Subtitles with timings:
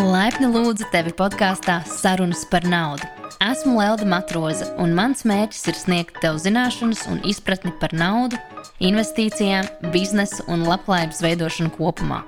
[0.00, 3.04] Laipni lūdzu tevi podkāstā Sarunas par naudu.
[3.44, 8.38] Esmu Lelda Matroza, un mans mērķis ir sniegt tev zināšanas un izpratni par naudu,
[8.80, 12.22] investīcijām, biznesu un labklājības veidošanu kopumā.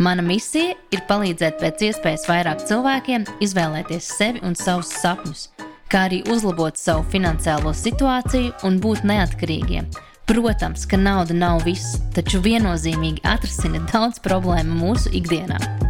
[0.00, 5.48] Mana misija ir palīdzēt pēc iespējas vairāk cilvēkiem izvēlēties sevi un savus sapņus,
[5.92, 9.90] kā arī uzlabot savu finansiālo situāciju un būt neatkarīgiem.
[10.28, 15.87] Protams, ka nauda nav viss, taču viennozīmīgi atrisina daudz problēmu mūsu ikdienā.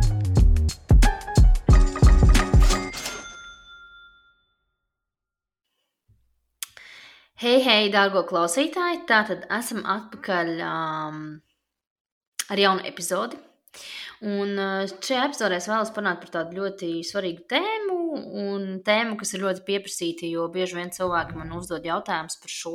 [7.38, 9.04] Hei, hei, dārgo klausītāji!
[9.06, 11.18] Tātad esam atpakaļ um,
[12.50, 13.38] ar jaunu epizodi.
[14.26, 17.98] Un uh, šajā epizodē es vēlos parunāt par tādu ļoti svarīgu tēmu,
[18.42, 22.74] un tēmu, kas ir ļoti pieprasīta, jo bieži vien cilvēki man uzdod jautājumus par šo.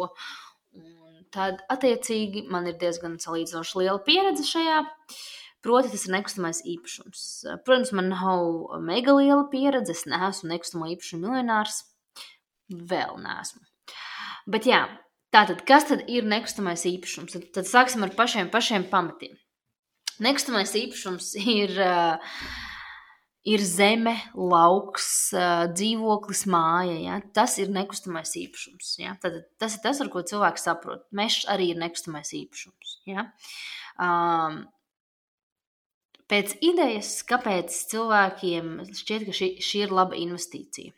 [0.80, 4.80] Un tad, attiecīgi, man ir diezgan salīdzinoši liela pieredze šajā.
[5.68, 7.28] Proti, tas ir nekustamais īpašums.
[7.68, 11.84] Protams, man nav mega liela pieredze, es neesmu nekustamo īpašumu miljonārs.
[12.72, 13.66] Vēl neesmu.
[14.50, 14.84] Bet jā,
[15.34, 17.38] tātad, kas tad ir nekustamais īpašums?
[17.38, 19.38] Tad, tad sāksim ar pašiem, pašiem pamatiem.
[20.24, 22.38] Nekustamais īpašums ir, uh,
[23.50, 25.08] ir zeme, lauks,
[25.74, 27.00] dzīvoklis, māja.
[27.02, 27.18] Ja?
[27.36, 28.94] Tas ir nekustamais īpašums.
[29.02, 29.16] Ja?
[29.24, 31.08] Tad, tas ir tas, ar ko cilvēks saprot.
[31.16, 32.98] Mežs arī ir nekustamais īpašums.
[33.10, 33.28] Ja?
[34.02, 34.64] Um,
[36.32, 40.96] pēc idejas, kāpēc cilvēkiem šķiet, ka šī, šī ir laba investīcija.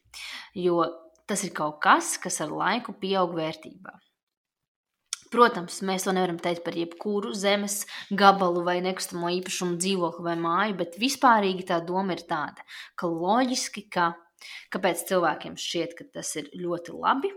[0.56, 0.86] Jo
[1.30, 3.96] tas ir kaut kas, kas ar laiku pieaug vērtībā.
[5.34, 7.82] Protams, mēs to nevaram teikt par jebkuru zemes
[8.14, 12.64] gabalu vai nekustamo īpašumu dzīvokli vai māju, bet vispārīgi tā doma ir tāda,
[12.96, 14.14] ka loģiski, ka
[14.72, 17.34] kāpēc cilvēkiem šķiet, ka tas ir ļoti labi,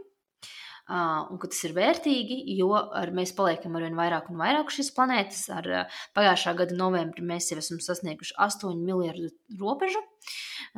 [0.89, 4.91] un ka tas ir vērtīgi, jo ar, mēs paliekam ar vien vairāk un vairāk šīs
[4.97, 5.43] planētas.
[5.53, 5.69] Ar
[6.17, 10.03] pagājušā gada novembrī mēs jau esam sasnieguši 8 miljardu robežu,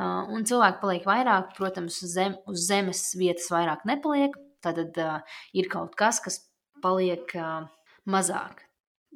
[0.01, 4.35] un cilvēki paliek vairāk, protams, uz, zem, uz zemes vietas vairāk nepaliek.
[4.61, 5.21] Tad uh,
[5.57, 6.43] ir kaut kas, kas
[6.85, 7.65] paliek uh,
[8.05, 8.67] mazāk.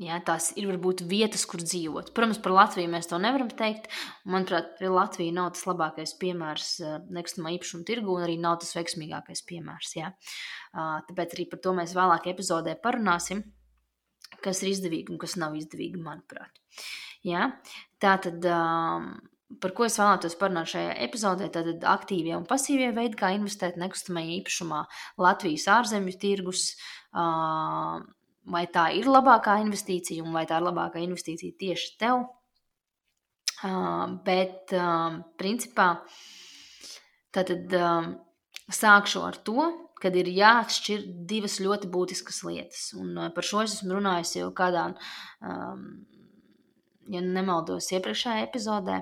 [0.03, 2.09] Ja, tās ir varbūt vietas, kur dzīvot.
[2.17, 3.87] Protams, par Latviju mēs to nevaram teikt.
[4.27, 6.71] Manuprāt, Latvija nav tas labākais piemērs
[7.15, 9.93] nekustamā īpašuma tirgu, un arī nav tas veiksmīgākais piemērs.
[9.95, 10.11] Ja.
[10.75, 13.45] Tāpēc arī par to mēs vēlāk epizodē parunāsim,
[14.43, 16.59] kas ir izdevīgi un kas nav izdevīgi, manuprāt.
[17.23, 17.53] Ja.
[18.03, 18.43] Tā tad.
[18.51, 19.15] Um,
[19.63, 24.41] par ko es vēlētos parunāt šajā epizodē, tad aktīvie un pasīvie veidi, kā investēt nekustamajā
[24.41, 24.81] īpašumā,
[25.23, 26.67] Latvijas ārzemju tirgus.
[28.53, 32.27] Vai tā ir labākā investīcija un vai tā ir labākā investīcija tieši tev.
[33.65, 35.87] Uh, bet, uh, principā,
[37.33, 38.11] tad uh,
[38.69, 39.71] sākšu ar to,
[40.03, 42.83] kad ir jāatšķir divas ļoti būtiskas lietas.
[42.99, 44.91] Un uh, par šo es esmu runājusi jau kādā,
[45.41, 45.87] um,
[47.09, 49.01] ja nemaldos, iepriekšējā epizodē.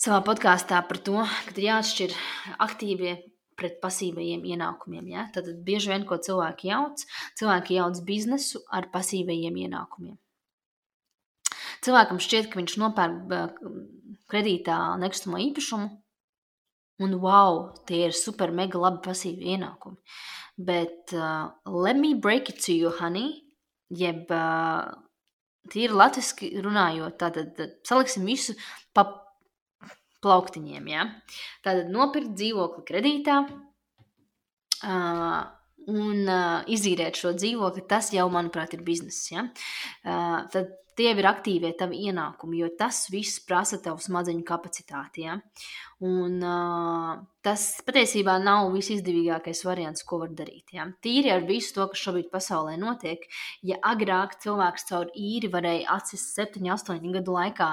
[0.00, 1.18] Savā podkāstā par to,
[1.48, 2.14] ka ir jāatšķir
[2.62, 3.16] aktīvie
[3.60, 5.12] pret pasīvajiem ienākumiem.
[5.12, 5.28] Ja?
[5.34, 7.04] Tad bieži vien, ko cilvēki jauc,
[7.38, 10.18] cilvēki jauc biznesu ar pasīvajiem ienākumiem.
[11.84, 13.60] Cilvēkam šķiet, ka viņš nopērk
[14.30, 15.88] kredītā nekustamo īpašumu,
[17.00, 19.96] un wow, tie ir super, mega labi pasīvi ienākumi.
[20.60, 23.46] Bet uh, let me break it to you, honey,
[23.88, 24.92] jeb uh,
[25.72, 27.40] tīri latviski runājot, tad
[27.88, 28.56] saliksim visu
[28.92, 29.06] pa
[30.24, 30.90] plauktiņiem.
[30.90, 31.06] Ja?
[31.64, 35.40] Tātad nopirkt dzīvokli kredītā uh,
[35.90, 39.30] un uh, izīrēt šo dzīvokli, tas jau, manuprāt, ir bizness.
[39.32, 39.48] Ja?
[40.04, 45.24] Uh, tad tie ir aktīvie tavi ienākumi, jo tas viss prasa tavu smadzeņu kapacitāti.
[45.24, 45.38] Ja?
[46.04, 50.74] Un, uh, tas patiesībā nav visizdevīgākais variants, ko var darīt.
[50.76, 50.86] Ja?
[51.04, 53.24] Tīri ar visu to, kas šobrīd pasaulē notiek,
[53.64, 57.70] ja agrāk cilvēks caur īri varēja atsist 7, 8 gadu laikā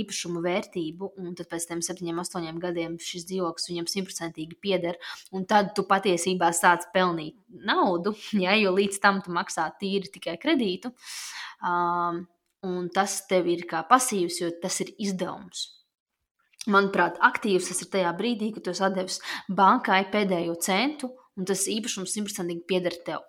[0.00, 4.98] īpašumu vērtību, un tad pēc tam 7, 8 gadiem šis dzīvoklis viņam simtprocentīgi pieder,
[5.34, 8.54] un tad tu patiesībā sāc pelnīt naudu, ja?
[8.58, 10.94] jo līdz tam tu maksā tīri tikai kredītu.
[11.62, 12.26] Um,
[12.66, 15.66] un tas tev ir kā pasīvs, jo tas ir izdevums.
[16.68, 22.12] Manuprāt, aktīvs tas ir tajā brīdī, kad tu atdevis bankai pēdējo centu, un tas īpašums
[22.16, 23.22] simtprocentīgi pieder tev.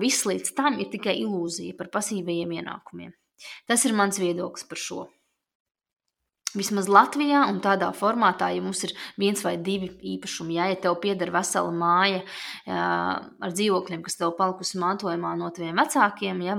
[0.00, 3.12] Viss līdz tam ir tikai ilūzija par pasīvajiem ienākumiem.
[3.66, 5.02] Tas ir mans viedoklis par šo.
[6.52, 10.98] Vismaz Latvijā un tādā formātā, ja mums ir viens vai divi īpašumi, ja, ja tev
[11.00, 16.58] pieder vesela māja uh, ar dzīvokļiem, kas tev palikusi mantojumā no taviem vecākiem, ja,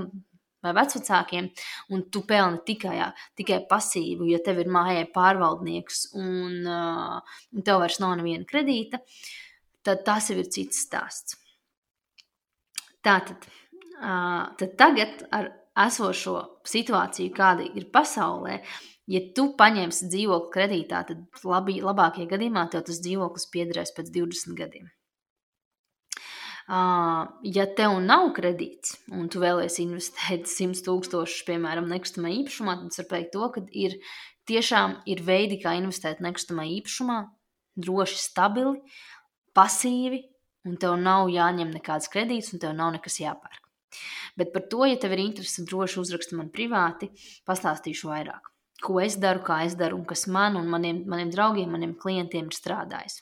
[0.64, 1.50] vai vecākiem,
[1.94, 7.66] un tu pelni tikai, jā, tikai pasīvu, jo tev ir mājai pārvaldnieks un, uh, un
[7.66, 9.02] tev vairs nav neviena kredīta,
[9.84, 11.38] tad tas jau ir cits stāsts.
[13.04, 13.46] Tātad,
[14.00, 15.52] uh, tad tagad ar
[15.88, 16.38] esošo
[16.70, 18.60] situāciju, kāda ir pasaulē,
[19.12, 24.60] ja tu paņemsi dzīvokli kredītā, tad labi, labākajā gadījumā tev tas dzīvoklis piederēs pēc 20
[24.60, 24.92] gadiem.
[26.68, 33.02] Ja tev nav kredīts un tu vēlēsies investēt 100 tūkstošus, piemēram, nekustamā īpašumā, tad es
[33.02, 33.98] varu teikt to, ka ir
[34.50, 37.18] tiešām ir veidi, kā investēt nekustamā īpašumā,
[37.84, 38.80] droši, stabili,
[39.58, 40.24] pasīvi,
[40.70, 43.60] un tev nav jāņem nekāds kredīts, un tev nav nekas jāpērk.
[44.40, 47.12] Bet par to, ja tev ir interese, droši uzraksti man privāti,
[47.46, 51.72] pastāstīšu vairāk ko es daru, kā es daru un kas man un maniem, maniem draugiem,
[51.72, 53.22] maniem klientiem ir strādājis.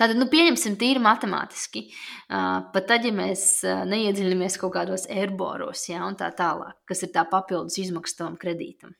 [0.00, 1.84] Tātad, nu, pieņemsim, tīri matemātiski.
[2.30, 7.76] Pat tad, ja mēs neiedziļināmies kaut kādos erboros, ja, tā tālāk, kas ir tā papildus
[7.82, 8.96] izmaksa tam kredītam.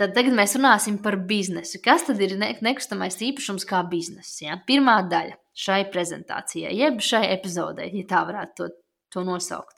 [0.00, 1.80] Tad tagad mēs runāsim par biznesu.
[1.84, 4.40] Kas tad ir ne nekustamais īpašums kā bizness?
[4.42, 4.56] Ja?
[4.66, 8.70] Pirmā daļa šai prezentācijai, jeb šai epizodei, ja tā varētu to,
[9.12, 9.76] to nosaukt.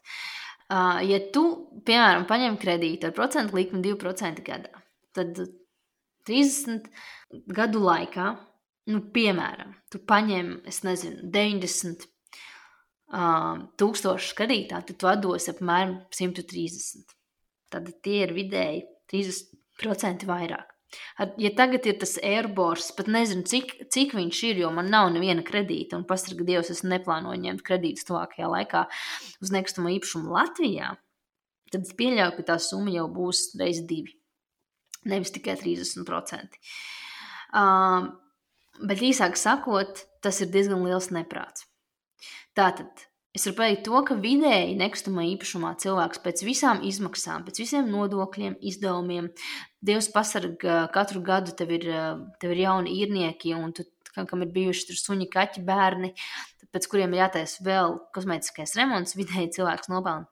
[0.70, 1.44] Ja tu,
[1.84, 4.80] piemēram, paņem kredītu ar procentu likmi 2% gadā,
[5.16, 5.42] tad
[6.28, 6.88] 30
[7.52, 8.30] gadu laikā,
[8.90, 17.16] nu, piemēram, tu paņem, es nezinu, 90 uh, tūkstošu kredītā, tad tu atdos apmēram 130.
[17.74, 20.70] Tad tie ir vidēji 30% vairāk.
[21.42, 25.42] Ja tagad ir tas airbors, pat nezinu, cik, cik viņš ir, jo man nav neviena
[25.46, 28.84] kredīta, un pasarga Dievs, es neplānoju ņemt kredītus tuvākajā laikā
[29.42, 30.92] uz nekustamo īpašumu Latvijā,
[31.74, 34.14] tad es pieļauju, ka tā summa jau būs reiz divi,
[35.10, 36.60] nevis tikai 30%.
[37.54, 38.12] Uh,
[38.82, 41.68] bet īsāk sakot, tas ir diezgan liels neprāts.
[42.54, 47.88] Tātad Es varu pateikt to, ka vidēji nekustamā īpašumā cilvēks pēc visām izmaksām, pēc visiem
[47.90, 49.32] nodokļiem, izdevumiem,
[49.84, 51.88] Dievs pasargā katru gadu tev ir,
[52.40, 53.84] tev ir jauni īrnieki, un tu,
[54.14, 56.12] kam ir bijuši suņi, kaķi, bērni,
[56.70, 60.30] pēc kuriem ir jātaisa vēl kosmētiskais remonts, vidēji cilvēks nopelna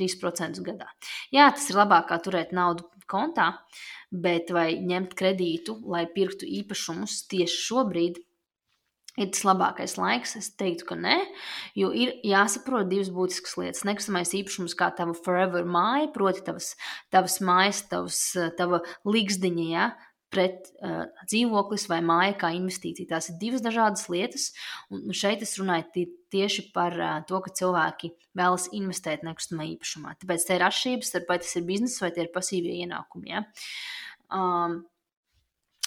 [0.00, 0.88] 3% gadā.
[1.34, 3.50] Jā, tas ir labāk kā turēt naudu kontā,
[4.12, 8.20] bet vai ņemt kredītu, lai pirktu īpašumus tieši šobrīd,
[9.18, 10.36] ir tas labākais laiks?
[10.38, 11.16] Es teiktu, ka nē,
[11.78, 13.84] jo ir jāsaprot divas būtiskas lietas.
[13.88, 16.74] Nekustamais īpašums kā tava forever māja, proti, tavas,
[17.14, 18.20] tavas mājas, tavas,
[18.58, 19.88] tava līgzdiņa, ja,
[20.32, 23.08] pret uh, dzīvoklis vai māja kā investīcija.
[23.14, 24.50] Tās ir divas dažādas lietas,
[24.92, 30.18] un šeit es runāju tieši par uh, to, ka cilvēki vēlas investēt nekustamā īpašumā.
[30.20, 33.34] Tāpēc te ir atšķirības starp vai tas ir biznesa vai tie ir pasīvie ienākumi.
[33.34, 33.44] Ja?
[34.28, 34.82] Um,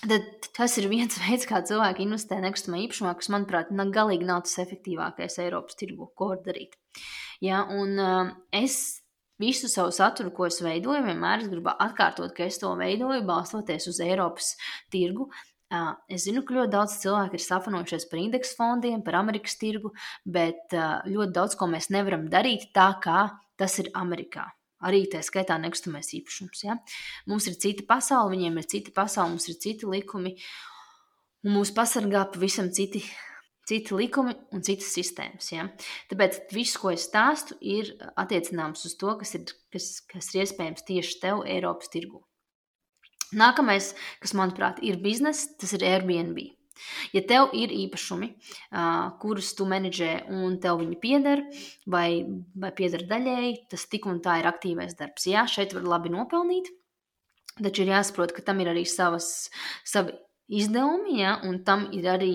[0.01, 4.57] Tad tas ir viens veids, kā cilvēki investē nekustamā īpašumā, kas, manuprāt, galīgi nav tas
[4.63, 6.73] efektīvākais Eiropas tirgu, ko var darīt.
[7.41, 9.00] Ja, un uh, es
[9.41, 13.89] visu savu saturu, ko es veidoju, vienmēr es gribu atkārtot, ka es to veidoju balstoties
[13.91, 14.53] uz Eiropas
[14.93, 15.29] tirgu.
[16.11, 19.93] Es zinu, ka ļoti daudz cilvēku ir sapņojušies par indeksu fondiem, par Amerikas tirgu,
[20.27, 23.29] bet ļoti daudz ko mēs nevaram darīt tā, kā
[23.59, 24.49] tas ir Amerikā.
[24.81, 26.63] Arī tā skaitā nekustamais īpašums.
[26.65, 26.75] Ja?
[27.29, 30.33] Mums ir cita pasaule, viņiem ir cita pasaule, mums ir citi likumi,
[31.45, 33.03] un mūs pasargā pavisam citi,
[33.69, 35.51] citi likumi un citas sistēmas.
[35.53, 35.67] Ja?
[36.11, 40.87] Tāpēc viss, ko es stāstu, ir attiecināms uz to, kas ir, kas, kas ir iespējams
[40.87, 42.23] tieši tev Eiropas tirgu.
[43.31, 46.41] Nākamais, kas manuprāt ir biznesa, tas ir Airbnb.
[47.13, 48.31] Ja tev ir īpašumi,
[49.21, 51.43] kurus tu menedžē un tev viņi pieder,
[51.85, 52.23] vai,
[52.57, 55.27] vai pieder daļēji, tas tik un tā ir aktīvais darbs.
[55.29, 56.71] Jā, šeit var labi nopelnīt,
[57.61, 59.51] taču ir jāsaprot, ka tam ir arī savas,
[59.87, 60.15] savi
[60.51, 62.33] izdevumi, ja, un tam ir arī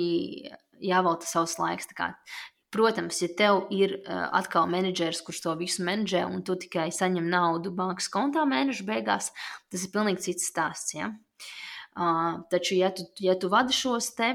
[0.82, 1.88] jāvelta savs laiks.
[2.74, 7.28] Protams, ja tev ir uh, atkal menedžers, kurš to visu menedžē, un tu tikai saņem
[7.30, 9.30] naudu bankas kontā mēneša beigās,
[9.72, 10.96] tas ir pilnīgi cits stāsts.
[10.98, 11.12] Ja?
[11.96, 14.26] Uh, taču, ja tu, ja tu vadi šos te,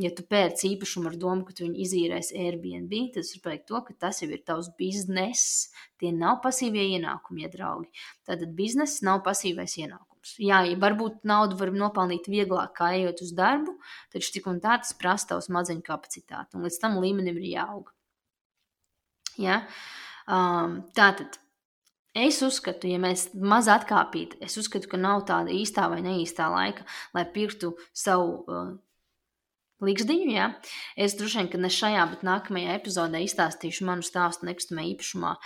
[0.00, 3.82] ja tu pērc īpašumu ar domu, ka tu viņu izīrēsi Airbnb, tad es saprotu to,
[3.90, 5.66] ka tas jau ir tavs bizness.
[6.00, 7.90] Tie nav pasīvie ienākumi, ja draugi.
[8.24, 10.09] Tātad bizness nav pasīvais ienākums.
[10.40, 13.78] Jā, ja varbūt naudu var nopelnīt vieglāk, kā ejot uz darbu,
[14.12, 17.88] taču tik un tā tas prasa tavs maziņu kapacitāti, un līdz tam līmenim ir jāaug.
[19.40, 19.62] Ja?
[20.28, 21.40] Um, tātad
[22.10, 26.82] Es uzskatu, ja mēs maz atkāpītu, es uzskatu, ka nav tāda īstā vai neīstā laika,
[27.14, 28.72] lai pirktu savu uh,
[29.86, 30.32] līgzdiņu.
[30.34, 30.48] Ja?
[30.98, 35.36] Es droši vien, ka ne šajā, bet nākamajā epizodē izstāstīšu manu stāstu nekustamā īpašumā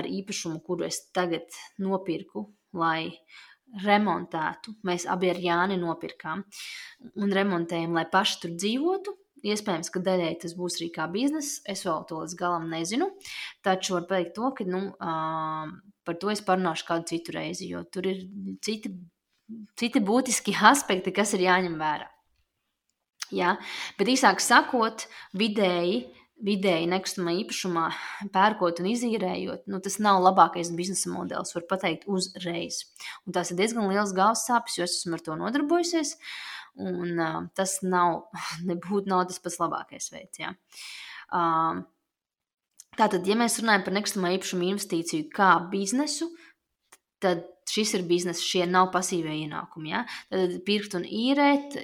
[0.00, 3.12] ar īpašumu, kuru es tagad nopirku, lai
[3.82, 4.76] remontētu.
[4.86, 6.44] Mēs abi ar Jāni nopirkām
[7.20, 9.16] un remontējam, lai paši tur dzīvotu.
[9.44, 11.58] Iespējams, ka daļai tas būs arī kā biznesa.
[11.68, 13.10] Es vēl to līdz galam nezinu.
[13.66, 15.74] Taču var teikt to, ka nu, uh,
[16.06, 18.22] par to es parunāšu kādu citu reizi, jo tur ir
[18.64, 18.94] citi,
[19.76, 22.08] citi būtiski aspekti, kas ir jāņem vērā.
[23.34, 23.56] Ja?
[23.98, 26.06] Bet īsāk sakot, vidēji
[26.42, 27.84] vidēji nekustamā īpašumā,
[28.34, 32.82] pērkot un izīrējot, nu, tas nav labākais biznesa modelis, var teikt, uzreiz.
[33.24, 36.16] Un tās ir diezgan liels galvas sāpes, jo es esmu ar to nodarbojusies.
[36.82, 38.24] Un, uh, tas nav,
[38.68, 40.42] nebūtu nav tas pats labākais veids.
[40.42, 40.54] Ja.
[41.30, 41.84] Uh,
[42.98, 46.32] tātad, ja mēs runājam par nekustamā īpašuma investīciju kā biznesu,
[47.22, 49.92] tad šis ir bizness, šie nav pasīvie ienākumi.
[49.92, 50.02] Ja?
[50.32, 51.76] Tad pirkt un īrēt,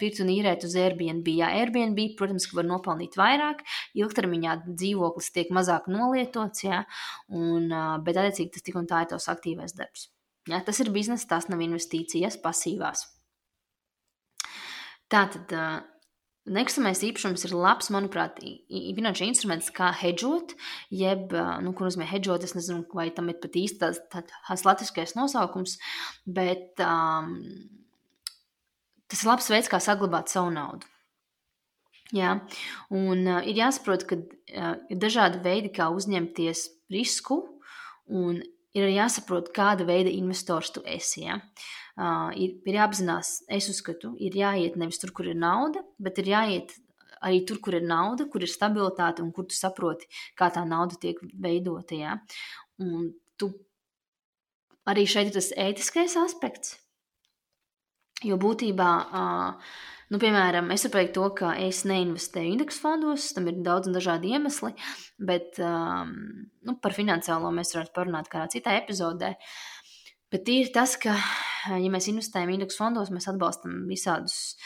[0.00, 1.28] pirkt un īrēt uz Airbnb.
[1.38, 3.64] Jā, Airbnb, protams, ka var nopelnīt vairāk,
[3.98, 6.84] ilgtermiņā dzīvoklis tiek mazāk nolietots, ja?
[7.32, 7.68] un,
[8.06, 10.08] bet attiecīgi tas tik un tā ir tavs aktīvais darbs.
[10.50, 10.62] Ja?
[10.64, 13.08] Tas ir bizness, tas nav investīcijas pasīvās.
[15.12, 15.52] Tātad
[16.46, 18.38] Nekustamais īpašums ir labs, manuprāt,
[18.70, 20.54] finanšu instruments, kā hedžot,
[20.94, 21.32] jeb,
[21.64, 25.74] nu, ko nozīmē hedžot, es nezinu, vai tam ir pat īsti tāds, tāds latviskais nosaukums,
[26.38, 27.32] bet um,
[29.10, 30.86] tas ir labs veids, kā saglabāt savu naudu.
[32.14, 32.36] Jā,
[32.94, 37.40] un uh, ir jāsaprot, ka uh, ir dažādi veidi, kā uzņemties risku,
[38.06, 38.38] un
[38.76, 41.24] ir jāsaprot, kāda veida investors tu esi.
[41.26, 41.40] Ja?
[41.96, 46.32] Uh, ir, ir jāapzinās, es uzskatu, ir jāiet nevis tur, kur ir nauda, bet ir
[46.34, 46.74] jāiet
[47.24, 50.98] arī tur, kur ir nauda, kur ir stabilitāte un kur tu saproti, kā tā nauda
[51.00, 51.96] tiek veidota.
[51.96, 52.18] Ja?
[52.82, 53.50] Un tu
[54.86, 56.76] arī šeit ir tas ētiskais aspekts.
[58.24, 59.72] Jo būtībā, uh,
[60.12, 64.32] nu, piemēram, es saprotu to, ka es neinvestēju indeksu fondos, tam ir daudz un dažādi
[64.36, 64.72] iemesli,
[65.18, 66.12] bet um,
[66.66, 69.34] nu, par finansiālo mēs varētu parunāt kādā citā epizodē.
[70.32, 71.14] Bet ir tas, ka
[71.70, 74.56] ja mēs investējam indeksu fondos, mēs atbalstam visādus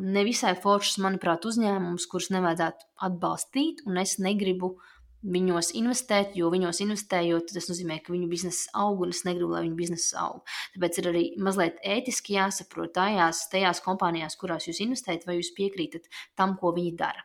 [0.00, 4.76] nevisai foršus, manuprāt, uzņēmumus, kurus nevajadzētu atbalstīt, un es negribu
[5.24, 9.64] viņos investēt, jo viņos investējot, tas nozīmē, ka viņu biznesa aug, un es negribu, lai
[9.66, 10.56] viņu biznesa aug.
[10.76, 16.10] Tāpēc ir arī mazliet ētiski jāsaprot tajās, tajās kompānijās, kurās jūs investējat, vai jūs piekrītat
[16.36, 17.24] tam, ko viņi dara.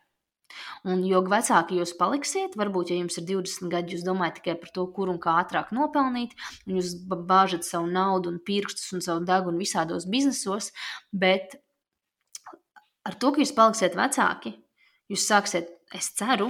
[0.89, 4.71] Un jo vecāki jūs paliksiet, varbūt, ja jums ir 20 gadi, jūs domājat tikai par
[4.75, 6.33] to, kur un kā ātrāk nopelnīt,
[6.65, 6.95] un jūs
[7.29, 10.71] bāžat savu naudu un pirkstus un savu degunu visādos biznesos,
[11.11, 11.59] bet
[13.05, 14.55] ar to, ka jūs paliksiet vecāki,
[15.11, 16.49] jūs sāksiet, es ceru,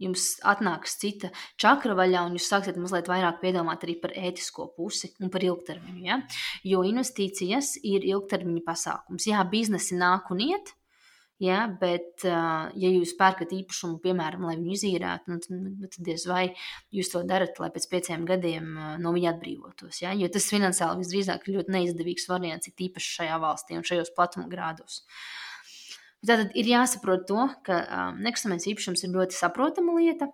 [0.00, 1.30] jums atnāks cita
[1.60, 6.02] čakra vaļā, un jūs sāksiet mazliet vairāk piedomāt arī par ētisko pusi un par ilgtermiņu.
[6.08, 6.20] Ja?
[6.66, 9.28] Jo investīcijas ir ilgtermiņa pasākums.
[9.30, 10.74] Jā, biznesi nāk un iet,
[11.40, 16.26] Ja, bet, ja jūs pērkat īpašumu, piemēram, lai viņu izīrētu, nu, nu, nu, tad diez
[16.28, 16.42] vai
[16.92, 18.66] jūs to darat, lai pēc pieciem gadiem
[19.00, 20.02] no viņa atbrīvotos.
[20.02, 20.12] Ja?
[20.12, 24.52] Jo tas finansiāli visdrīzāk ir ļoti neizdevīgs variants, ir īpaši šajā valstī un šajos platuma
[24.52, 25.00] grādos.
[26.26, 30.28] Tātad ir jāsaprot to, ka um, nekustamais īpašums ir ļoti saprotama lieta.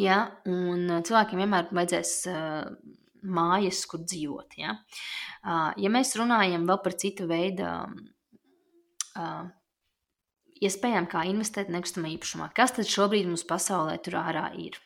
[0.00, 2.64] Ja, un cilvēkiem vienmēr vajadzēs uh,
[3.36, 4.56] mājas, kur dzīvot.
[4.60, 4.78] Ja,
[5.44, 9.46] uh, ja mēs runājam vēl par citu veidu uh,
[10.64, 12.50] iespējām, kā investēt nekustamā īpašumā.
[12.56, 14.80] Kas tad šobrīd mums pasaulē tur ārā ir?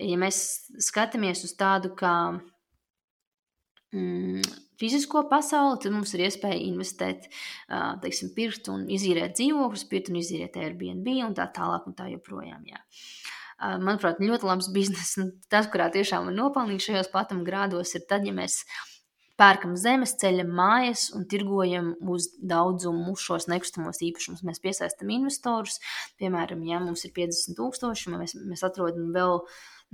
[0.00, 0.38] Ja mēs
[0.82, 2.14] skatāmies uz tādu kā
[3.94, 7.28] mm, fizisko pasauli, tad mums ir iespēja investēt,
[8.02, 12.64] teiksim, pirkt un izīrēt dzīvokļus, pirkt un izīrēt Airbnb un tā tālāk un tā joprojām.
[12.68, 12.82] Jā.
[13.80, 15.20] Manuprāt, ļoti labs bizness.
[15.52, 18.64] Tas, kurā tiešām var nopelnīt šajos platuma grādos, ir tad, ja mēs
[19.40, 24.44] pērkam zemes, ceļam mājas un tirgojam uz daudzumu šos nekustamos īpašumus.
[24.46, 25.80] Mēs piesaistam investorus,
[26.20, 29.40] piemēram, ja mums ir 50 tūkstoši, mēs, mēs atrodam vēl,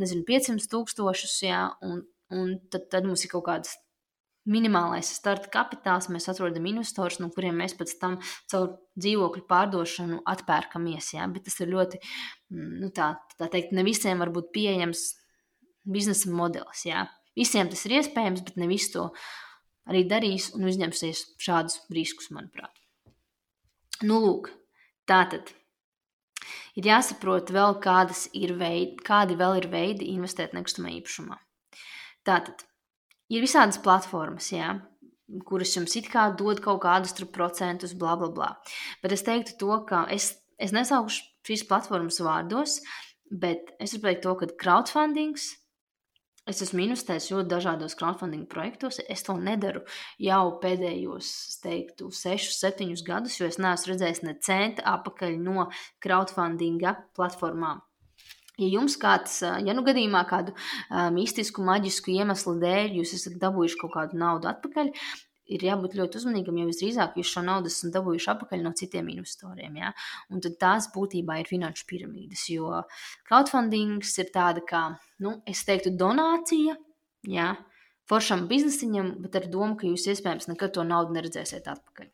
[0.00, 2.02] nezinu, 500 tūkstošus, jā, un,
[2.36, 3.78] un tad, tad mums ir kaut kāds
[4.48, 8.18] minimālais starta kapitāls, mēs atrodam investorus, no kuriem mēs pēc tam
[8.50, 11.12] caur dzīvokļu pārdošanu atpērkamies.
[11.16, 11.28] Ja?
[11.32, 12.00] Bet tas ir ļoti,
[12.52, 15.04] mm, nu tā, tā teikt, ne visiem var būt pieejams
[15.84, 16.86] biznesa modelis.
[16.88, 17.06] Ja?
[17.36, 19.10] Visiem tas ir iespējams, bet ne visi to
[19.90, 22.72] arī darīs un uzņemsies šādus riskus, manuprāt.
[24.00, 24.48] Nu, lūk,
[25.08, 25.52] tā tad
[26.78, 31.36] ir jāsaprot vēl, kādas ir veidi, kādi vēl ir veidi investēt nekustamā īpašumā.
[32.24, 32.64] Tātad
[33.30, 34.74] ir visādas platformas, jā,
[35.46, 38.50] kuras jums it kā dod kaut kādus procentus, bla, bla, bla.
[39.02, 42.80] Bet es teiktu to, ka es, es nesaukšu šīs platformas vārdos,
[43.30, 45.54] bet es varu teikt to, ka crowdfundings
[46.48, 48.98] Es esmu investējis ļoti dažādos crowdfunding projektos.
[49.12, 49.82] Es to nedaru
[50.18, 51.28] jau pēdējos,
[51.62, 55.68] teiktu, 6, 7 gadus, jo es neesmu redzējis ne centa apakaļ no
[56.02, 57.84] crowdfundinga platformām.
[58.60, 60.54] Ja jums kāds, ja nu gadījumā kādu
[61.16, 64.92] mistisku, maģisku iemeslu dēļ jūs esat dabūjuši kaut kādu naudu atpakaļ,
[65.50, 69.80] ir jābūt ļoti uzmanīgam, jo visdrīzāk jūs šo naudu esat dabūjuši atpakaļ no citiem investoriem.
[69.80, 69.90] Ja?
[70.30, 72.84] Un tad tās būtībā ir finanšu piramīdas, jo
[73.28, 74.84] crowdfundings ir tāda kā,
[75.24, 76.76] nu, es teiktu, donācija.
[77.30, 77.50] Ja?
[78.10, 82.10] Foršam biznesiņam, bet ar domu, ka jūs iespējams nekad to naudu neredzēsiet atpakaļ.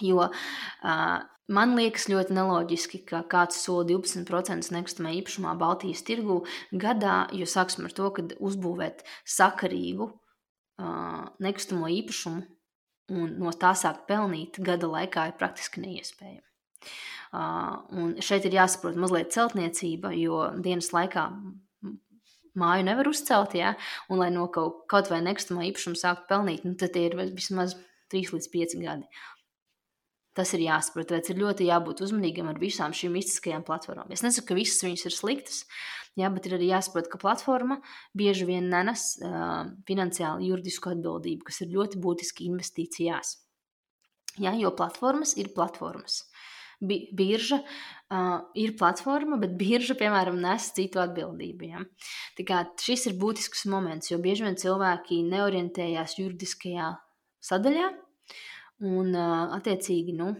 [0.00, 1.18] Jo uh,
[1.50, 6.40] man liekas ļoti neloģiski, ka kāds sola 12% nekustamā īpašumā Baltijas tirgū
[6.72, 12.46] gadā, jo sāksim ar to, ka uzbūvēt sakarīgu uh, nekustamo īpašumu
[13.10, 16.46] un no tā sākt pelnīt gada laikā ir praktiski neiespējami.
[17.30, 21.28] Uh, un šeit ir jāsaprot mazliet celtniecība, jo dienas laikā
[22.58, 23.74] māju nevar uzcelt, ja?
[24.10, 27.76] un lai no kaut, kaut vai nekustamā īpašuma sāktu pelnīt, nu, tad ir vismaz
[28.10, 29.06] 3 līdz 5 gadi.
[30.40, 34.08] Tas ir jāsaprot, tāpēc ir ļoti jābūt uzmanīgam ar visām šīm mistiskajām platformām.
[34.14, 35.58] Es nesaku, ka visas viņas ir sliktas,
[36.16, 37.76] jā, bet ir arī jāsaprot, ka platforma
[38.16, 43.34] bieži vien nenes uh, finansiāli juridisku atbildību, kas ir ļoti būtiski investīcijās.
[44.40, 46.22] Jā, jo platformas ir platformas.
[46.80, 51.68] Bi birža uh, ir platforma, bet birža, piemēram, nes citu atbildību.
[51.68, 51.84] Ja?
[52.38, 56.94] Tā kā šis ir būtisks moments, jo bieži vien cilvēki neorientējās juridiskajā
[57.44, 57.90] sadaļā,
[58.80, 60.32] Un, attiecīgi, nu,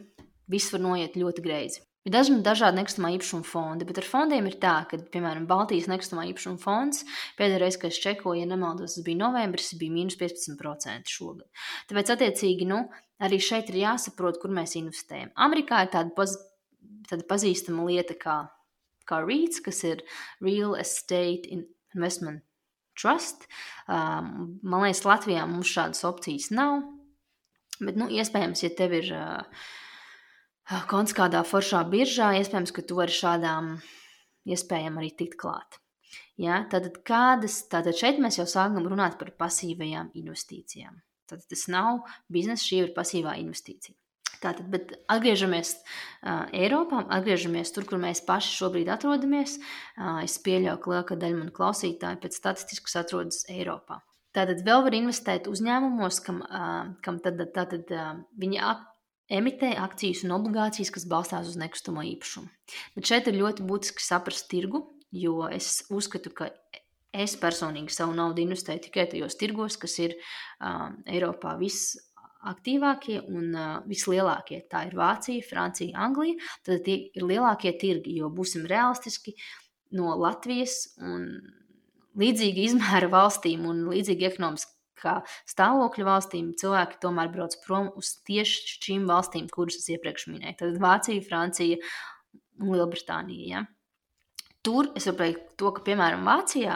[0.50, 1.82] viss var noiet ļoti greizi.
[2.08, 6.24] Ir dažni dažādi nekustamā īpašuma fondi, bet ar fondiem ir tā, ka, piemēram, Baltijas nekustamā
[6.30, 7.02] īpašuma fonds
[7.36, 11.66] pēdējā reizē, kad es čekoju, ja nemaldos, tas bija novembris, bija mīnus 15% šogad.
[11.90, 12.78] Tāpēc, attiecīgi, nu,
[13.20, 15.34] arī šeit ir jāsaprot, kur mēs investējam.
[15.44, 16.38] Amerikā ir tāda, paz,
[17.10, 18.38] tāda pazīstama lieta kā,
[19.04, 20.00] kā REITs, kas ir
[20.40, 22.40] Real Estate Investment
[22.96, 23.44] Trust.
[23.84, 26.80] Um, man liekas, Latvijā mums šādas opcijas nav.
[27.80, 29.62] Bet, nu, iespējams, ja tev ir uh,
[30.90, 33.78] konts kādā foršā biržā, iespējams, ka tu vari šādām
[34.50, 35.80] iespējām arī tikt klāt.
[36.40, 36.62] Ja?
[36.72, 41.00] Tātad, kādas, tātad šeit mēs jau sākam runāt par pasīvajām investīcijām.
[41.30, 43.96] Tātad tas nav biznesa, šī ir pasīvā investīcija.
[44.40, 49.58] Tātad, bet atgriežamies uh, Eiropā, atgriežamies tur, kur mēs paši šobrīd atrodamies.
[49.98, 54.00] Uh, es pieļauju, ka lielākā daļa manu klausītāju pēc statistikas atrodas Eiropā.
[54.36, 56.42] Tātad vēl var investēt uzņēmumos, kam,
[57.02, 57.90] kam tad, tātad,
[58.38, 58.60] viņi
[59.30, 62.50] emitē akcijas un obligācijas, kas balstās uz nekustamo īpašumu.
[62.96, 66.50] Bet šeit ir ļoti būtiski saprast tirgu, jo es uzskatu, ka
[67.10, 73.72] es personīgi savu naudu investēju tikai tajos tirgos, kas ir um, Eiropā visaktīvākie un uh,
[73.90, 74.62] vislielākie.
[74.70, 76.38] Tā ir Vācija, Francija, Anglija.
[76.66, 79.34] Tad tie ir lielākie tirgi, jo būsim realistiski
[79.98, 81.26] no Latvijas un
[82.18, 85.16] līdzīga izmēra valstīm un līdzīga ekonomiskā
[85.50, 90.58] stāvokļa valstīm cilvēki tomēr brauc prom uz tieši šīm valstīm, kuras es iepriekš minēju.
[90.62, 91.78] Tad Vācija, Francija
[92.60, 93.46] un Lielbritānija.
[93.54, 93.66] Ja?
[94.60, 96.74] Tur es varu teikt, to, ka, piemēram, Vācijā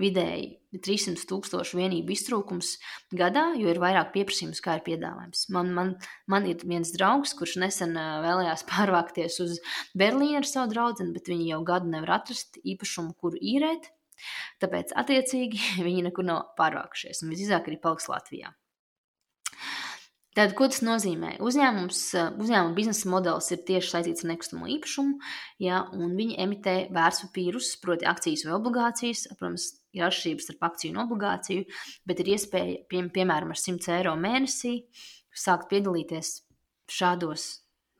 [0.00, 2.74] vidēji ir 300 tūkstošu vienību iztrūkums
[3.16, 5.46] gadā, jo ir vairāk pieprasījums, kā ir piedāvājums.
[5.56, 5.94] Man, man,
[6.28, 9.56] man ir viens draugs, kurš nesen vēlējās pārvākties uz
[9.96, 13.88] Berlīnu ar savu draugu, bet viņi jau gadu nevar atrast īpašumu, kuru īrēt.
[14.62, 18.52] Tāpēc, attiecīgi, viņi nekur nav pārvākušies un visdrīzāk arī paliks Latvijā.
[20.32, 21.34] Tātad, ko tas nozīmē?
[21.44, 21.98] Uzņēmums,
[22.40, 25.18] uzņēmuma biznesa modelis ir tieši saistīts ar nekustamo īpašumu,
[25.60, 29.26] ja, un viņi emitē vērtspapīrus, proti, akcijas vai obligācijas.
[29.36, 31.66] Protams, ir atšķirības starp akciju un obligāciju,
[32.08, 34.78] bet ir iespēja, pie, piemēram, ar 100 eiro mēnesī
[35.36, 36.32] sākt piedalīties
[36.92, 37.44] šādos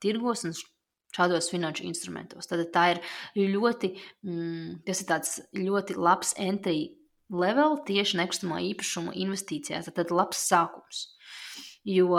[0.03, 0.57] tirgos un
[1.13, 2.49] šādos finanšu instrumentos.
[2.51, 3.03] Tad tā ir
[3.57, 3.93] ļoti,
[4.25, 6.93] mm, tas ir tāds ļoti labs entry
[7.33, 9.91] level tieši nekustamā īpašuma investīcijās.
[9.93, 11.05] Tad labs sākums.
[11.89, 12.17] Jo,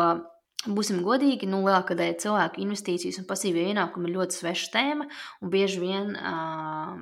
[0.68, 5.10] būsim godīgi, nu, lielākā daļa cilvēku investīcijas un pasīvie ienākumi ir ļoti sveša tēma,
[5.42, 6.98] un bieži vien uh,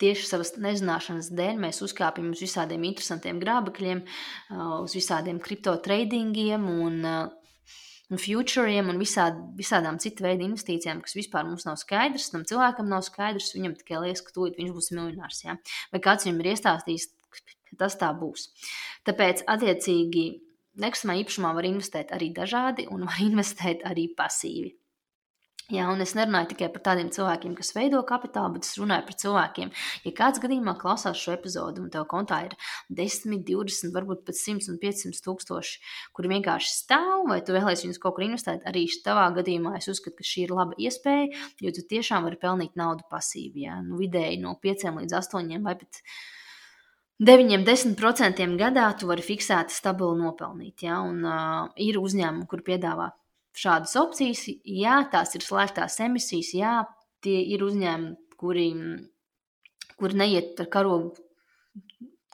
[0.00, 6.66] tieši savas nezināšanas dēļ mēs uzkāpjam uz visādiem interesantiem grābekļiem, uh, uz visādiem kripto tradingiem
[6.70, 7.20] un uh,
[8.10, 12.90] un futuriem un visād, visādām citu veidu investīcijām, kas vispār mums nav skaidrs, tam cilvēkam
[12.90, 15.44] nav skaidrs, viņam tikai liekas, ka tūlīt viņš būs miljonārs.
[15.46, 15.56] Ja?
[15.94, 18.48] Vai kāds viņam ir iestāstījis, ka tas tā būs.
[19.06, 20.26] Tāpēc, attiecīgi,
[20.82, 24.74] nekustamā īpašumā var investēt arī dažādi un var investēt arī pasīvi.
[25.70, 29.16] Jā, un es nerunāju tikai par tādiem cilvēkiem, kas veido kapitālu, bet es runāju par
[29.22, 29.68] cilvēkiem.
[30.02, 32.56] Ja kāds gadījumā klausās šo epizodu, un tev kontā ir
[32.98, 35.76] 10, 20, varbūt pat 100 un 500 tūkstoši,
[36.16, 40.18] kuri vienkārši stāv, vai tu vēlēsies viņus kaut kur investēt, arī tavā gadījumā es uzskatu,
[40.18, 41.30] ka šī ir laba iespēja,
[41.62, 43.68] jo tu tiešām vari pelnīt naudu pasīvi.
[43.68, 46.02] Jā, nu, vidēji no 5 līdz 8 vai pat
[47.20, 50.88] 9-10% gadā tu vari fiksēti stabilu nopelnīt.
[50.88, 50.98] Ja?
[51.06, 53.12] Un, uh, ir uzņēmumi, kur piedāvā
[53.56, 54.44] šādas opcijas.
[54.64, 56.76] Jā, tās ir slēgtās emisijas, jā,
[57.24, 58.68] tie ir uzņēmumi, kuri,
[60.00, 61.12] kuri neiet ar karogu,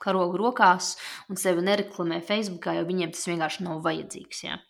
[0.01, 0.95] karogu rokās
[1.29, 4.45] un sevi nereklamē Facebookā, jo viņiem tas vienkārši nav vajadzīgs.
[4.45, 4.61] Jā.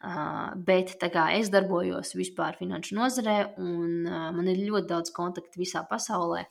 [0.00, 5.60] Uh, bet kā, es darbojos vispār finanšu nozarē, un uh, man ir ļoti daudz kontaktu
[5.60, 6.46] visā pasaulē.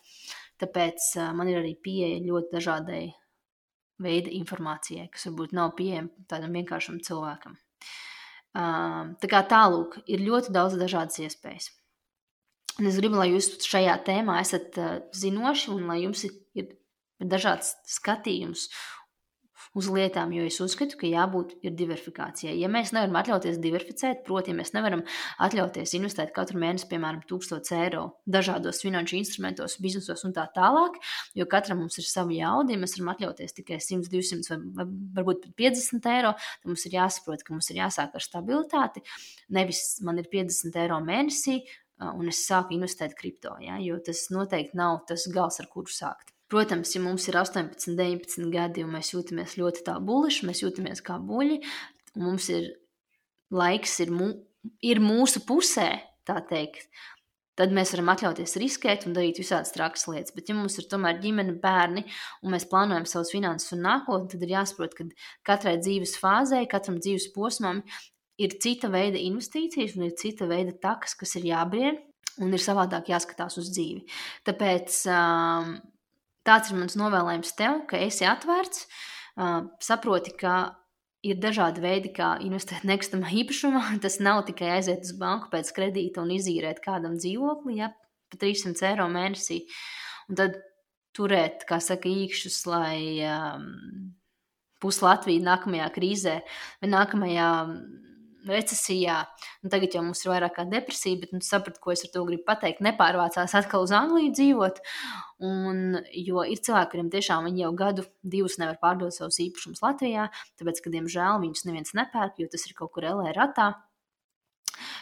[0.62, 3.02] Tāpēc uh, man ir arī pieeja ļoti dažādai
[4.06, 7.58] veida informācijai, kas varbūt nav pieejama tādam vienkāršam cilvēkam.
[8.55, 11.69] Tā kā tālūk, ir ļoti daudz dažādas iespējas.
[12.79, 14.77] Un es gribu, lai jūs šajā tēmā esat
[15.15, 16.71] zinoši un lai jums ir, ir
[17.19, 18.69] dažāds skatījums
[19.77, 22.55] uz lietām, jo es uzskatu, ka jābūt diversifikācijai.
[22.58, 25.03] Ja mēs nevaram atļauties diversificēt, proti, ja mēs nevaram
[25.45, 30.97] atļauties investēt katru mēnesi, piemēram, 1000 eiro dažādos finanšu instrumentos, biznesos un tā tālāk,
[31.38, 34.88] jo katram mums ir sava jauda, ja mēs varam atļauties tikai 100, 200 vai
[35.19, 39.05] varbūt pat 50 eiro, tad mums ir jāsaprot, ka mums ir jāsāk ar stabilitāti.
[39.53, 41.62] Nevis man ir 50 eiro mēnesī,
[41.99, 46.34] un es sāku investēt kripto, ja, jo tas noteikti nav tas gals, ar kuru sākt.
[46.49, 51.03] Protams, ja mums ir 18, 19 gadi un mēs jūtamies ļoti tā buliši, mēs jūtamies
[51.05, 51.59] kā buļļi,
[52.17, 52.71] un mums ir
[53.53, 54.31] laiks, ir, mu,
[54.85, 55.91] ir mūsu pusē,
[56.25, 56.89] tā teikt,
[57.59, 60.33] tad mēs varam atļauties riskēt un darīt visādas trakas lietas.
[60.35, 62.05] Bet, ja mums ir tomēr ģimene, bērni,
[62.41, 65.09] un mēs plānojam savus finanses un nākotni, tad ir jāsaprot, ka
[65.51, 67.83] katrai dzīves fāzei, katram dzīves posmam
[68.39, 71.99] ir cita veida investīcijas un ir cita veida takas, kas ir jābrien,
[72.39, 74.05] un ir savādāk jāskatās uz dzīvi.
[74.47, 75.73] Tāpēc um,
[76.49, 78.88] Tāds ir mans novēlējums tev, ka esi atvērts,
[79.85, 80.53] saproti, ka
[81.25, 83.83] ir dažādi veidi, kā investēt nekustamā īpašumā.
[84.03, 87.91] Tas nav tikai aiziet uz banku pēc kredīta un izīrēt kādam dzīvokli, ja
[88.29, 89.62] pa 300 eiro mēnesī.
[90.29, 90.57] Un tad
[91.17, 93.63] turēt, kā saka, īkšķus, lai um,
[94.81, 96.35] pus Latvija nākamajā krīzē
[96.81, 97.49] vai nākamajā
[98.47, 99.17] recesijā.
[99.63, 102.23] Un tagad jau mums ir vairāk kā depresija, bet nu, sapratu, ko es ar to
[102.28, 102.82] gribu pateikt.
[102.86, 104.82] Nepārvācās atkal uz Angliju dzīvot.
[105.49, 110.82] Un, jo ir cilvēki, kuriem tiešām jau gadu, divus nevar pārdot savus īpašumus Latvijā, tāpēc,
[110.84, 113.71] ka, diemžēl, viņus neviens nepērk, jo tas ir kaut kur LE ratā,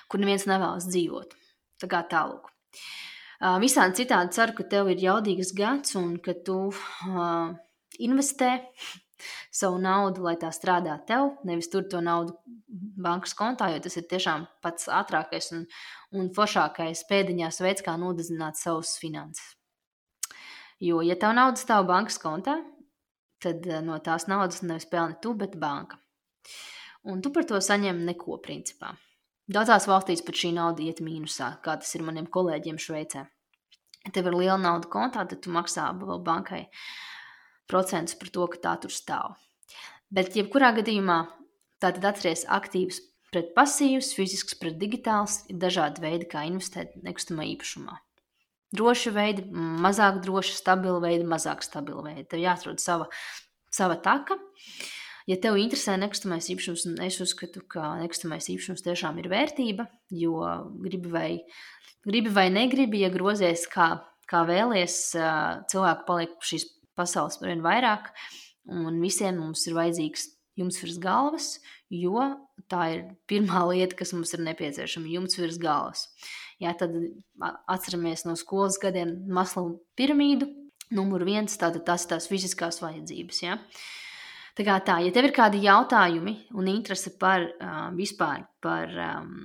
[0.09, 1.33] kur neviens nevēlas dzīvot.
[1.81, 2.53] Tā kā tālāk.
[3.61, 7.51] Visādi citādi ceru, ka tev ir jaudīgs gads un ka tu uh,
[8.01, 8.55] investē
[9.53, 12.35] savu naudu, lai tā strādā tev, nevis tur to naudu
[12.97, 15.65] bankas kontā, jo tas ir tiešām pats ātrākais un,
[16.17, 19.55] un foršākais pēdiņās veids, kā nodezināt savus finanses.
[20.83, 22.59] Jo, ja tev nauda stāv bankas kontā,
[23.41, 25.97] tad eh, no tās naudas nevis pelni tu, bet banka.
[27.07, 28.93] Un tu par to saņem neko principā.
[29.47, 33.23] Daudzās valstīs pat šī nauda iet mīnusā, kā tas ir maniem kolēģiem Šveicē.
[34.03, 36.65] Ja tev ir liela nauda kontā, tad tu maksā vēl bankai
[37.69, 39.37] procentus par to, ka tā tur stāv.
[40.13, 41.19] Bet, jebkurā gadījumā,
[41.83, 43.01] tātad atceries aktīvs
[43.33, 47.97] pret pasīvs, fizisks pret digitāls, ir dažādi veidi, kā investēt nekustamā īpašumā.
[48.75, 49.45] Droši veidi,
[49.83, 52.25] mazāk droši, stabili veidi, mazāk stabili veidi.
[52.31, 53.07] Tev jāatrod sava,
[53.71, 54.39] sava taka.
[55.27, 60.39] Ja tev interesē nekustamais īpašums, un es uzskatu, ka nekustamais īpašums tiešām ir vērtība, jo
[60.83, 61.31] gribi vai,
[62.07, 63.89] gribi vai negribi, ja grozies kā,
[64.31, 64.95] kā vēlies,
[65.71, 68.11] cilvēku paliek šīs pasaules ar vien vairāk,
[68.73, 71.49] un visiem mums ir vajadzīgs jumts virs galvas,
[71.93, 72.23] jo
[72.71, 76.07] tā ir pirmā lieta, kas mums ir nepieciešama- jumts virs galvas.
[76.59, 76.95] Jā, tad
[77.69, 80.49] atceramies no skolas gadiem Maslow piramīdu.
[80.89, 83.41] Numur viens, tātad tas ir tās fiziskās vajadzības.
[83.43, 83.57] Ja?
[84.57, 89.35] Tā kā tā, ja tev ir kādi jautājumi un interese par uh, vispār par um,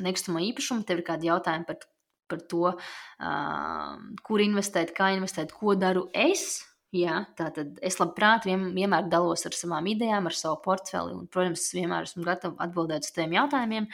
[0.00, 1.82] nekustamo īpašumu, tev ir kādi jautājumi par
[2.30, 6.62] par to, uh, kur investēt, kā investēt, ko daru es.
[6.94, 11.16] Jā, tātad es labprāt vien, vienmēr dalos ar savām idejām, ar savu portfeli.
[11.16, 13.88] Un, protams, es vienmēr esmu gatava atbildēt uz tiem jautājumiem.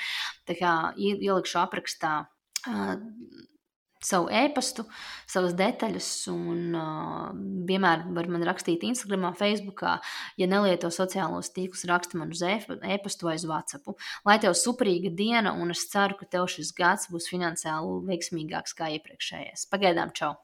[0.48, 2.92] Tā kā ielikšu aprakstā uh,
[4.04, 4.84] savu e-pastu,
[5.28, 7.30] savas detaļas, un uh,
[7.68, 9.84] vienmēr var man rakstīt Instagram, Facebook,
[10.40, 13.94] ja nelieto sociālos tīklus, raksta man uz e-pastu vai uz WhatsApp.
[14.26, 18.92] Lai tev superīga diena, un es ceru, ka tev šis gads būs finansiāli veiksmīgāks kā
[18.96, 19.68] iepriekšējais.
[19.72, 20.36] Pagaidām, čau!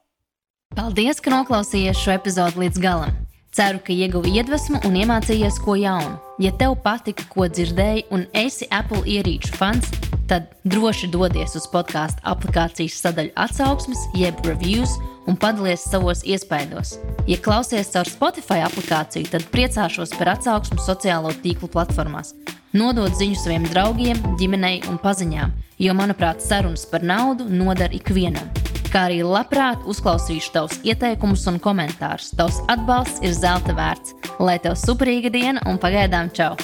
[0.77, 3.15] Paldies, ka noklausījāties šo epizodu līdz galam!
[3.57, 6.19] Ceru, ka ieguvi iedvesmu un iemācījies ko jaunu.
[6.43, 9.89] Ja tev patika, ko dzirdēji, un esi Apple ierīču fans,
[10.29, 16.95] tad droši dodies uz podkāstu aplikācijas sadaļu atsauksmes, jeb reviews, un padalies savos iespaidos.
[17.27, 22.33] Ja klausies caur Spotify aplikāciju, tad priecāšos par atsauksmu sociālo tīklu platformās.
[22.77, 28.51] Nodot ziņu saviem draugiem, ģimenei un paziņām, jo, manuprāt, sarunas par naudu noder ikvienam
[28.87, 32.31] kā arī labprāt uzklausīšu tavus ieteikumus un komentārus.
[32.39, 34.15] Tavs atbalsts ir zelta vērts.
[34.39, 36.55] Lai tev superīga diena un pagaidām čau!